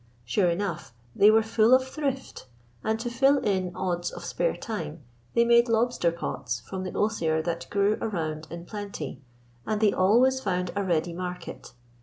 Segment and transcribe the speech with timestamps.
[0.25, 2.47] Sure enough they were full of thrift,
[2.83, 5.03] and to fill in odds of spare time
[5.35, 9.21] they made lobster pots from the osier that grew around in plenty,
[9.63, 11.73] and they always found a ready market.